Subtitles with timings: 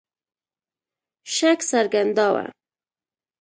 [1.35, 2.43] شک څرګنداوه.